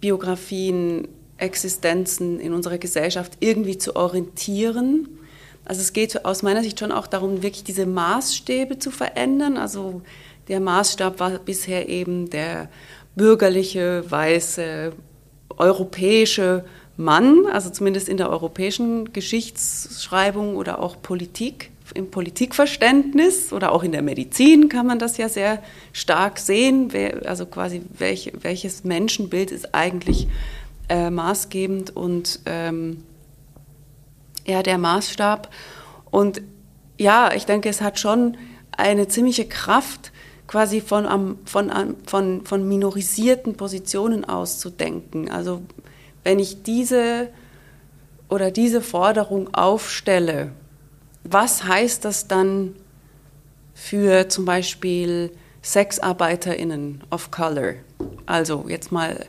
[0.01, 5.09] Biografien, Existenzen in unserer Gesellschaft irgendwie zu orientieren.
[5.65, 9.57] Also es geht aus meiner Sicht schon auch darum, wirklich diese Maßstäbe zu verändern.
[9.57, 10.03] Also
[10.47, 12.69] der Maßstab war bisher eben der
[13.19, 14.93] bürgerliche, weiße,
[15.59, 16.65] europäische
[16.97, 23.93] Mann, also zumindest in der europäischen Geschichtsschreibung oder auch Politik, im Politikverständnis oder auch in
[23.93, 26.91] der Medizin kann man das ja sehr stark sehen.
[27.25, 30.29] Also quasi welch, welches Menschenbild ist eigentlich
[30.89, 33.05] äh, maßgebend und ähm,
[34.47, 35.51] ja, der Maßstab.
[36.11, 36.43] Und
[36.99, 38.37] ja, ich denke, es hat schon
[38.73, 40.13] eine ziemliche Kraft,
[40.49, 41.71] quasi von, von,
[42.07, 45.31] von, von minorisierten Positionen auszudenken.
[45.31, 45.63] Also
[46.25, 47.29] wenn ich diese
[48.29, 50.53] oder diese Forderung aufstelle,
[51.23, 52.75] was heißt das dann
[53.75, 55.31] für zum Beispiel
[55.63, 57.75] SexarbeiterInnen of Color?
[58.25, 59.27] Also jetzt mal,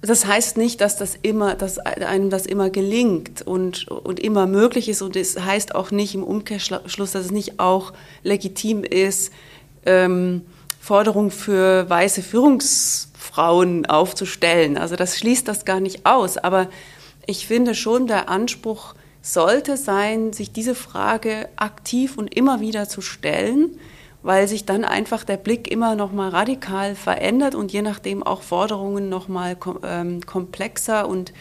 [0.00, 4.88] das heißt nicht, dass das immer, dass einem das immer gelingt und, und immer möglich
[4.88, 9.32] ist und es heißt auch nicht im Umkehrschluss, dass es nicht auch legitim ist,
[9.86, 10.42] ähm,
[10.80, 14.76] Forderungen für weiße Führungsfrauen aufzustellen.
[14.76, 16.38] Also das schließt das gar nicht aus.
[16.38, 16.68] Aber
[17.26, 23.00] ich finde schon, der Anspruch sollte sein, sich diese Frage aktiv und immer wieder zu
[23.00, 23.78] stellen,
[24.22, 28.42] weil sich dann einfach der Blick immer noch mal radikal verändert und je nachdem auch
[28.42, 31.32] Forderungen noch mal ähm, komplexer und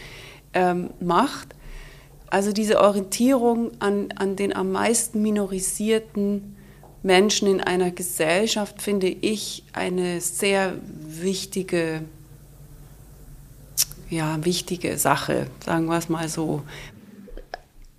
[0.54, 1.56] ähm, macht.
[2.30, 6.56] Also diese Orientierung an, an den am meisten minorisierten
[7.03, 12.01] Menschen in einer Gesellschaft finde ich eine sehr wichtige,
[14.09, 16.61] ja, wichtige Sache, sagen wir es mal so.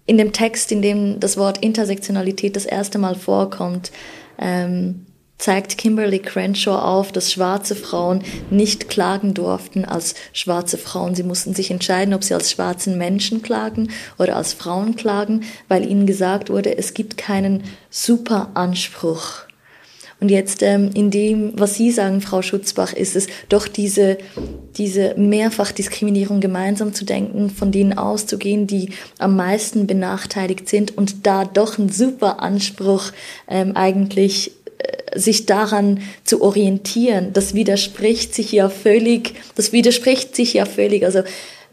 [0.06, 3.92] In dem Text, in dem das Wort Intersektionalität das erste Mal vorkommt,
[4.38, 5.06] ähm,
[5.42, 11.16] zeigt Kimberly Crenshaw auf, dass schwarze Frauen nicht klagen durften als schwarze Frauen.
[11.16, 15.84] Sie mussten sich entscheiden, ob sie als schwarzen Menschen klagen oder als Frauen klagen, weil
[15.84, 19.42] ihnen gesagt wurde, es gibt keinen Superanspruch.
[20.20, 24.18] Und jetzt ähm, in dem, was Sie sagen, Frau Schutzbach, ist es doch diese,
[24.76, 31.44] diese Mehrfachdiskriminierung gemeinsam zu denken, von denen auszugehen, die am meisten benachteiligt sind und da
[31.44, 33.10] doch ein Superanspruch
[33.48, 34.52] ähm, eigentlich
[35.14, 41.04] sich daran zu orientieren, das widerspricht sich ja völlig, das widerspricht sich ja völlig.
[41.04, 41.22] Also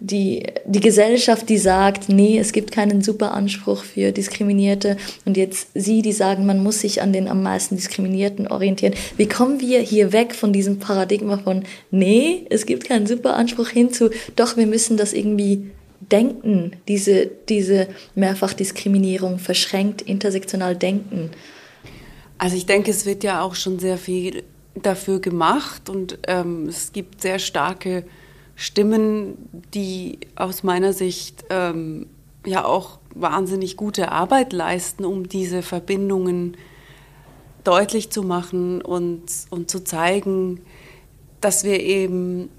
[0.01, 4.95] die, die Gesellschaft, die sagt, nee, es gibt keinen Superanspruch für Diskriminierte
[5.25, 8.93] und jetzt Sie, die sagen, man muss sich an den am meisten Diskriminierten orientieren.
[9.17, 14.09] Wie kommen wir hier weg von diesem Paradigma von, nee, es gibt keinen Superanspruch hinzu,
[14.35, 15.69] doch, wir müssen das irgendwie
[15.99, 21.31] denken, diese, diese Mehrfachdiskriminierung verschränkt, intersektional denken.
[22.39, 26.93] Also ich denke, es wird ja auch schon sehr viel dafür gemacht und ähm, es
[26.93, 28.05] gibt sehr starke
[28.55, 29.37] Stimmen,
[29.73, 32.07] die aus meiner Sicht ähm,
[32.45, 36.55] ja auch wahnsinnig gute Arbeit leisten, um diese Verbindungen
[37.65, 40.61] deutlich zu machen und, und zu zeigen,
[41.41, 42.49] dass wir eben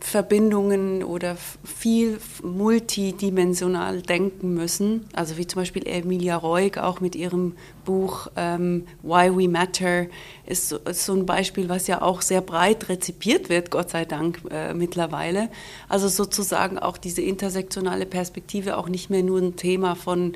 [0.00, 5.06] Verbindungen oder viel multidimensional denken müssen.
[5.12, 10.06] Also wie zum Beispiel Emilia Reuk auch mit ihrem Buch ähm, Why We Matter
[10.46, 14.04] ist so, ist so, ein Beispiel, was ja auch sehr breit rezipiert wird, Gott sei
[14.04, 15.48] Dank äh, mittlerweile.
[15.88, 20.34] Also sozusagen auch diese intersektionale Perspektive auch nicht mehr nur ein Thema von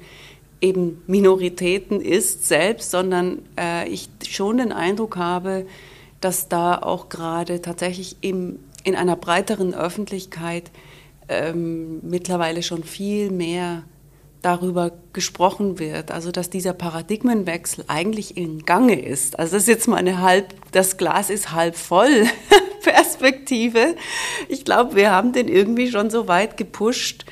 [0.61, 5.66] eben Minoritäten ist selbst, sondern äh, ich schon den Eindruck habe,
[6.20, 10.70] dass da auch gerade tatsächlich im in einer breiteren Öffentlichkeit
[11.29, 13.83] ähm, mittlerweile schon viel mehr
[14.42, 19.38] darüber gesprochen wird, also dass dieser Paradigmenwechsel eigentlich in Gange ist.
[19.38, 22.27] Also das ist jetzt mal eine halb, das Glas ist halb voll
[22.83, 23.97] Perspektive.
[24.49, 27.25] Ich glaube, wir haben den irgendwie schon so weit gepusht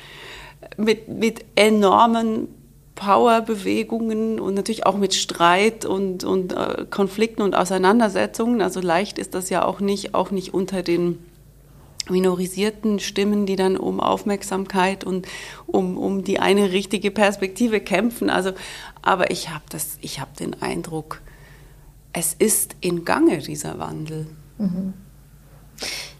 [0.75, 2.47] mit, mit enormen
[2.95, 8.61] Powerbewegungen und natürlich auch mit Streit und, und äh, Konflikten und Auseinandersetzungen.
[8.61, 11.19] Also leicht ist das ja auch nicht, auch nicht unter den
[12.09, 15.27] minorisierten Stimmen, die dann um Aufmerksamkeit und
[15.67, 18.29] um, um die eine richtige Perspektive kämpfen.
[18.29, 18.51] Also,
[19.01, 19.63] aber ich habe
[20.19, 21.21] habe den Eindruck,
[22.13, 24.27] es ist in Gange dieser Wandel.
[24.57, 24.93] Mhm.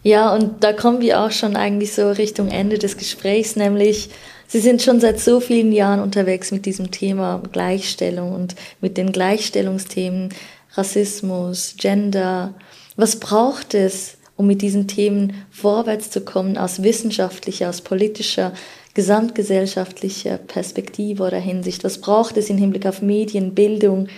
[0.02, 4.10] Ja, und da kommen wir auch schon eigentlich so Richtung Ende des Gesprächs, nämlich
[4.46, 9.10] Sie sind schon seit so vielen Jahren unterwegs mit diesem Thema Gleichstellung und mit den
[9.10, 10.28] Gleichstellungsthemen
[10.74, 12.54] Rassismus, Gender.
[12.96, 18.52] Was braucht es, um mit diesen Themen vorwärts zu kommen aus wissenschaftlicher, aus politischer,
[18.94, 21.84] gesamtgesellschaftlicher Perspektive oder Hinsicht?
[21.84, 24.08] Was braucht es im Hinblick auf Medien, Bildung?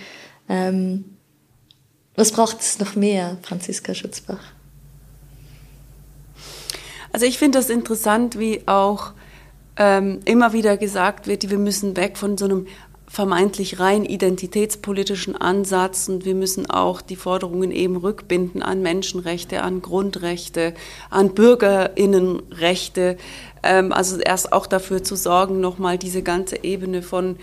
[0.49, 1.05] Ähm,
[2.15, 4.41] was braucht es noch mehr, Franziska Schutzbach?
[7.13, 9.13] Also ich finde das interessant, wie auch
[9.77, 12.67] ähm, immer wieder gesagt wird, wir müssen weg von so einem
[13.07, 19.81] vermeintlich rein identitätspolitischen Ansatz und wir müssen auch die Forderungen eben rückbinden an Menschenrechte, an
[19.81, 20.73] Grundrechte,
[21.09, 23.17] an Bürgerinnenrechte.
[23.63, 27.37] Ähm, also erst auch dafür zu sorgen, nochmal diese ganze Ebene von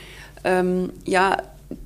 [0.44, 1.38] ähm, ja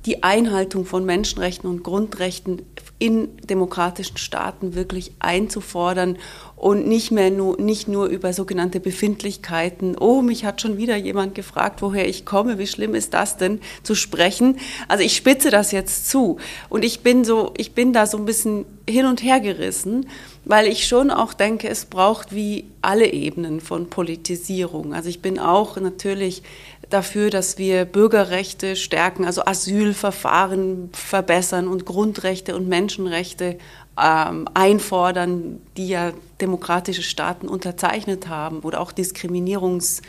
[0.05, 2.61] die Einhaltung von Menschenrechten und Grundrechten
[2.99, 6.17] in demokratischen Staaten wirklich einzufordern
[6.59, 11.33] und nicht mehr nur, nicht nur über sogenannte Befindlichkeiten, oh, mich hat schon wieder jemand
[11.33, 14.57] gefragt, woher ich komme, wie schlimm ist das denn, zu sprechen.
[14.89, 18.25] Also ich spitze das jetzt zu und ich bin so, ich bin da so ein
[18.25, 20.07] bisschen hin und her gerissen,
[20.43, 24.93] weil ich schon auch denke, es braucht wie alle Ebenen von Politisierung.
[24.93, 26.43] Also ich bin auch natürlich
[26.89, 33.57] dafür, dass wir Bürgerrechte stärken, also Asylverfahren verbessern und Grundrechte und Menschenrechte
[34.01, 40.01] ähm, einfordern, die ja demokratische Staaten unterzeichnet haben oder auch Diskriminierungs,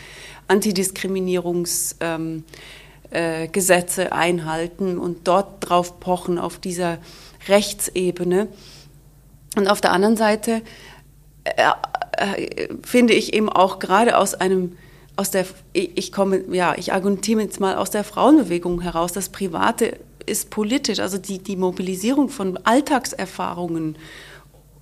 [0.48, 2.44] Antidiskriminierungsgesetze ähm,
[3.10, 6.98] äh, einhalten und dort drauf pochen auf dieser
[7.48, 8.48] Rechtsebene.
[9.56, 10.62] Und auf der anderen Seite
[11.44, 11.70] äh,
[12.12, 14.76] äh, finde ich eben auch gerade aus einem
[15.16, 19.98] aus der, ich komme, ja, ich argumentiere jetzt mal aus der Frauenbewegung heraus, das Private
[20.26, 23.96] ist politisch, also die, die Mobilisierung von Alltagserfahrungen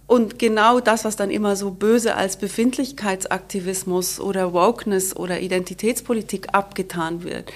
[0.09, 7.23] und genau das, was dann immer so böse als Befindlichkeitsaktivismus oder Wokeness oder Identitätspolitik abgetan
[7.25, 7.53] wird.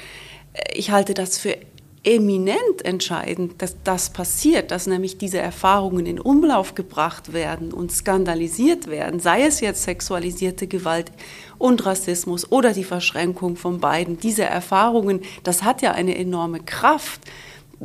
[0.75, 1.57] Ich halte das für
[2.05, 8.89] eminent entscheidend, dass das passiert, dass nämlich diese Erfahrungen in Umlauf gebracht werden und skandalisiert
[8.89, 11.11] werden, sei es jetzt sexualisierte Gewalt
[11.57, 14.19] und Rassismus oder die Verschränkung von beiden.
[14.19, 17.23] Diese Erfahrungen, das hat ja eine enorme Kraft,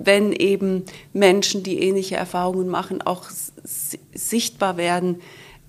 [0.04, 0.84] wenn eben
[1.14, 3.26] Menschen, die ähnliche Erfahrungen machen, auch
[4.14, 5.22] sichtbar werden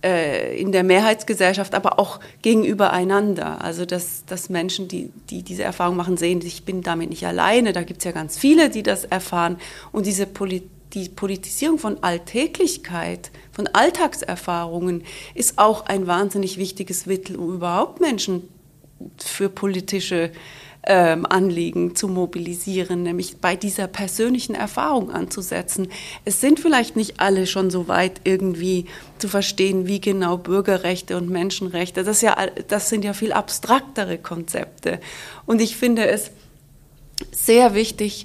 [0.04, 3.64] äh, in der Mehrheitsgesellschaft, aber auch gegenüber einander.
[3.64, 7.72] Also dass, dass Menschen, die, die diese Erfahrung machen, sehen, ich bin damit nicht alleine.
[7.72, 9.58] Da gibt es ja ganz viele, die das erfahren.
[9.92, 17.36] Und diese Politik die Politisierung von Alltäglichkeit, von Alltagserfahrungen ist auch ein wahnsinnig wichtiges Mittel,
[17.36, 18.48] um überhaupt Menschen
[19.18, 20.30] für politische
[20.88, 25.88] ähm, Anliegen zu mobilisieren, nämlich bei dieser persönlichen Erfahrung anzusetzen.
[26.24, 28.86] Es sind vielleicht nicht alle schon so weit irgendwie
[29.18, 32.34] zu verstehen, wie genau Bürgerrechte und Menschenrechte, das, ja,
[32.68, 34.98] das sind ja viel abstraktere Konzepte.
[35.44, 36.30] Und ich finde es
[37.32, 38.24] sehr wichtig,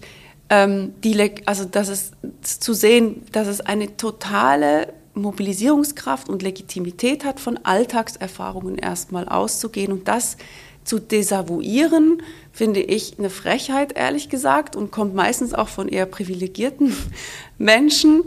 [0.50, 7.42] ähm, die, also dass es zu sehen, dass es eine totale Mobilisierungskraft und Legitimität hat,
[7.42, 10.38] von Alltagserfahrungen erstmal auszugehen und das
[10.84, 16.94] zu desavouieren, finde ich eine Frechheit, ehrlich gesagt, und kommt meistens auch von eher privilegierten
[17.58, 18.24] Menschen,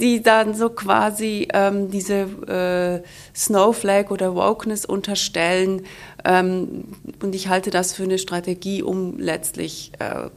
[0.00, 5.82] die dann so quasi ähm, diese äh, Snowflake oder Wokeness unterstellen.
[6.24, 6.84] Ähm,
[7.22, 10.28] und ich halte das für eine Strategie, um letztlich äh,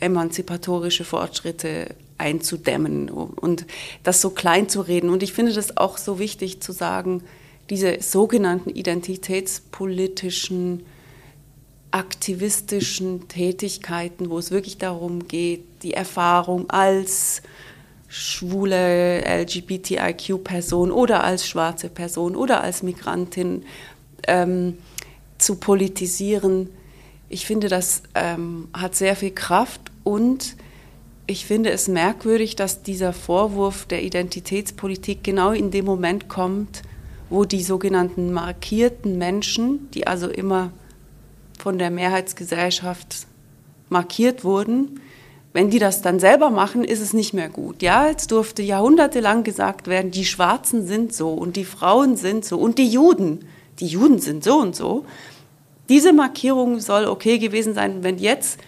[0.00, 3.66] emanzipatorische Fortschritte einzudämmen und
[4.02, 5.10] das so klein zu reden.
[5.10, 7.22] Und ich finde das auch so wichtig zu sagen,
[7.70, 10.84] diese sogenannten identitätspolitischen,
[11.96, 17.42] aktivistischen Tätigkeiten, wo es wirklich darum geht, die Erfahrung als
[18.08, 23.64] schwule LGBTIQ-Person oder als schwarze Person oder als Migrantin
[24.26, 24.78] ähm,
[25.38, 26.68] zu politisieren,
[27.28, 30.56] ich finde, das ähm, hat sehr viel Kraft und
[31.26, 36.82] ich finde es merkwürdig, dass dieser Vorwurf der Identitätspolitik genau in dem Moment kommt,
[37.28, 40.70] wo die sogenannten markierten Menschen, die also immer
[41.60, 43.26] von der Mehrheitsgesellschaft
[43.88, 45.00] markiert wurden,
[45.52, 47.80] wenn die das dann selber machen, ist es nicht mehr gut.
[47.80, 52.58] Ja, es durfte jahrhundertelang gesagt werden, die Schwarzen sind so und die Frauen sind so
[52.58, 53.46] und die Juden,
[53.80, 55.06] die Juden sind so und so.
[55.88, 58.58] Diese Markierung soll okay gewesen sein, wenn jetzt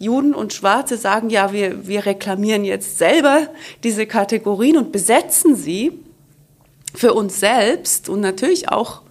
[0.00, 3.46] Juden und Schwarze sagen, ja, wir, wir reklamieren jetzt selber
[3.84, 5.92] diese Kategorien und besetzen sie
[6.92, 9.01] für uns selbst und natürlich auch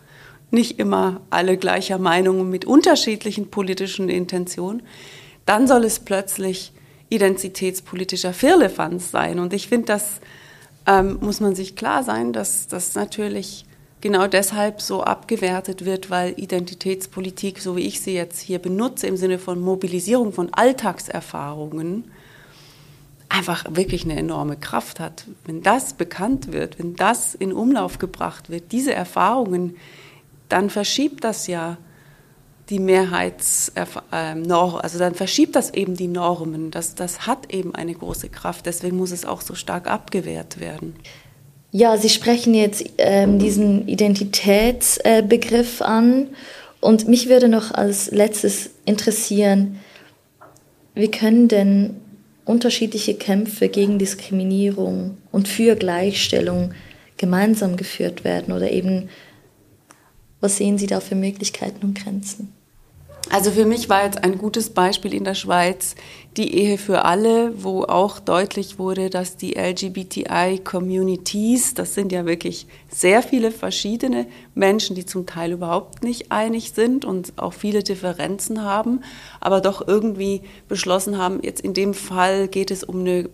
[0.52, 4.84] nicht immer alle gleicher Meinung mit unterschiedlichen politischen Intentionen,
[5.46, 6.74] dann soll es plötzlich
[7.10, 9.40] identitätspolitischer Firlefanz sein.
[9.40, 10.22] Und ich finde, das
[10.88, 13.66] ähm, muss man sich klar sein, dass das natürlich
[14.02, 19.18] genau deshalb so abgewertet wird, weil Identitätspolitik, so wie ich sie jetzt hier benutze, im
[19.18, 22.06] Sinne von Mobilisierung von Alltagserfahrungen,
[23.30, 25.26] einfach wirklich eine enorme Kraft hat.
[25.46, 29.76] Wenn das bekannt wird, wenn das in Umlauf gebracht wird, diese Erfahrungen,
[30.52, 31.78] dann verschiebt das ja
[32.70, 33.72] die Mehrheits,
[34.12, 36.72] ähm, also dann verschiebt das eben die Normen.
[36.72, 38.66] Das, das hat eben eine große Kraft.
[38.66, 40.96] Deswegen muss es auch so stark abgewehrt werden.
[41.72, 46.28] Ja, Sie sprechen jetzt ähm, diesen Identitätsbegriff äh, an.
[46.80, 49.80] Und mich würde noch als letztes interessieren,
[50.96, 51.98] wie können denn
[52.44, 56.74] unterschiedliche Kämpfe gegen Diskriminierung und für Gleichstellung
[57.18, 59.10] gemeinsam geführt werden oder eben
[60.42, 62.52] was sehen Sie da für Möglichkeiten und Grenzen?
[63.30, 65.96] Also für mich war jetzt ein gutes Beispiel in der Schweiz
[66.36, 72.68] die Ehe für alle, wo auch deutlich wurde, dass die LGBTI-Communities, das sind ja wirklich
[72.90, 78.64] sehr viele verschiedene Menschen, die zum Teil überhaupt nicht einig sind und auch viele Differenzen
[78.64, 79.00] haben,
[79.40, 83.30] aber doch irgendwie beschlossen haben, jetzt in dem Fall geht es um eine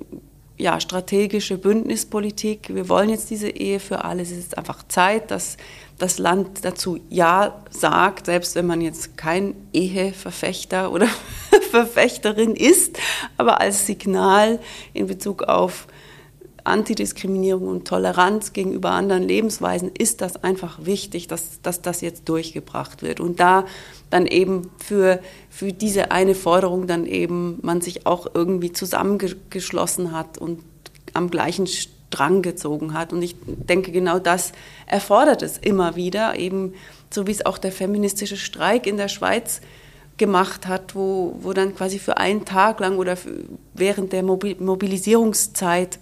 [0.57, 2.73] ja, strategische Bündnispolitik.
[2.73, 4.23] Wir wollen jetzt diese Ehe für alle.
[4.23, 5.57] Es ist einfach Zeit, dass
[5.97, 11.07] das Land dazu Ja sagt, selbst wenn man jetzt kein Eheverfechter oder
[11.71, 12.97] Verfechterin ist,
[13.37, 14.59] aber als Signal
[14.93, 15.87] in Bezug auf
[16.63, 23.01] Antidiskriminierung und Toleranz gegenüber anderen Lebensweisen ist das einfach wichtig, dass, dass das jetzt durchgebracht
[23.01, 23.21] wird.
[23.21, 23.65] Und da
[24.09, 25.19] dann eben für,
[25.49, 30.61] für diese eine Forderung dann eben man sich auch irgendwie zusammengeschlossen hat und
[31.13, 31.96] am gleichen Strang
[32.41, 33.13] gezogen hat.
[33.13, 34.51] Und ich denke, genau das
[34.85, 36.73] erfordert es immer wieder, eben
[37.09, 39.61] so wie es auch der feministische Streik in der Schweiz
[40.17, 43.17] gemacht hat, wo, wo dann quasi für einen Tag lang oder
[43.73, 45.99] während der Mobilisierungszeit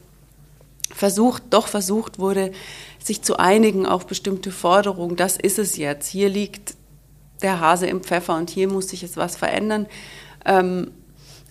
[0.94, 2.52] versucht, doch versucht wurde,
[3.00, 5.16] sich zu einigen auf bestimmte Forderungen.
[5.16, 6.08] Das ist es jetzt.
[6.08, 6.76] Hier liegt
[7.42, 9.88] der Hase im Pfeffer und hier muss sich jetzt was verändern.
[10.46, 10.92] Ähm,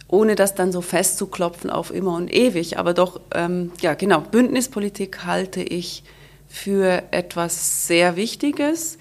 [0.09, 2.79] ohne das dann so festzuklopfen auf immer und ewig.
[2.79, 6.05] Aber doch, ähm, ja, genau, Bündnispolitik halte ich
[6.47, 8.99] für etwas sehr Wichtiges,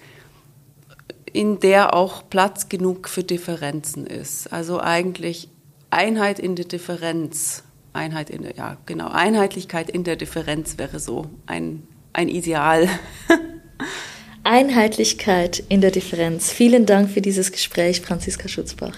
[1.32, 4.52] in der auch Platz genug für Differenzen ist.
[4.54, 5.50] Also eigentlich
[5.90, 7.64] Einheit in der Differenz.
[7.92, 12.90] Einheit in der, ja, genau, Einheitlichkeit in der Differenz wäre so ein, ein Ideal.
[14.44, 16.52] Einheitlichkeit in der Differenz.
[16.52, 18.98] Vielen Dank für dieses Gespräch, Franziska Schutzbach.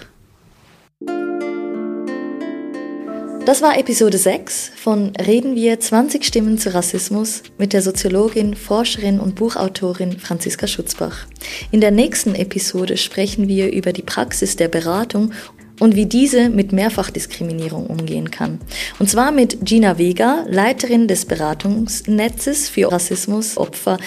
[3.46, 9.20] Das war Episode 6 von Reden wir 20 Stimmen zu Rassismus mit der Soziologin, Forscherin
[9.20, 11.28] und Buchautorin Franziska Schutzbach.
[11.70, 15.32] In der nächsten Episode sprechen wir über die Praxis der Beratung
[15.80, 18.60] und wie diese mit Mehrfachdiskriminierung umgehen kann.
[19.00, 23.98] Und zwar mit Gina Vega, Leiterin des Beratungsnetzes für Rassismusopfer,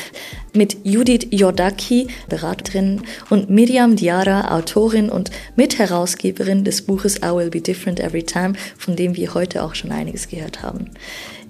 [0.54, 7.60] mit Judith Jordaki, Beraterin, und Miriam Diara, Autorin und Mitherausgeberin des Buches I Will Be
[7.60, 10.90] Different Every Time, von dem wir heute auch schon einiges gehört haben.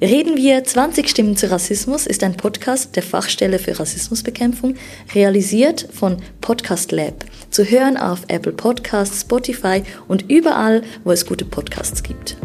[0.00, 4.74] Reden wir 20 Stimmen zu Rassismus ist ein Podcast der Fachstelle für Rassismusbekämpfung,
[5.14, 7.24] realisiert von Podcast Lab.
[7.50, 12.36] Zu hören auf Apple Podcasts, Spotify und überall, wo es gute Podcasts gibt.